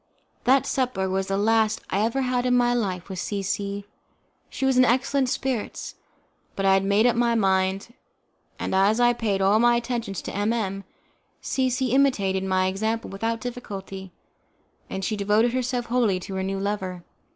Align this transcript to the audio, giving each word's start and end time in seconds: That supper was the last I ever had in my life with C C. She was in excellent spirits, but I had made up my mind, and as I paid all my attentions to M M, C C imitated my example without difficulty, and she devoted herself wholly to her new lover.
That 0.45 0.65
supper 0.65 1.07
was 1.07 1.27
the 1.27 1.37
last 1.37 1.79
I 1.91 1.99
ever 2.01 2.21
had 2.23 2.47
in 2.47 2.55
my 2.57 2.73
life 2.73 3.07
with 3.07 3.19
C 3.19 3.43
C. 3.43 3.85
She 4.49 4.65
was 4.65 4.75
in 4.75 4.83
excellent 4.83 5.29
spirits, 5.29 5.93
but 6.55 6.65
I 6.65 6.73
had 6.73 6.83
made 6.83 7.05
up 7.05 7.15
my 7.15 7.35
mind, 7.35 7.93
and 8.57 8.73
as 8.73 8.99
I 8.99 9.13
paid 9.13 9.43
all 9.43 9.59
my 9.59 9.75
attentions 9.75 10.23
to 10.23 10.35
M 10.35 10.53
M, 10.53 10.85
C 11.39 11.69
C 11.69 11.91
imitated 11.91 12.43
my 12.43 12.65
example 12.65 13.11
without 13.11 13.41
difficulty, 13.41 14.11
and 14.89 15.05
she 15.05 15.15
devoted 15.15 15.53
herself 15.53 15.85
wholly 15.85 16.19
to 16.21 16.33
her 16.33 16.41
new 16.41 16.57
lover. 16.57 17.03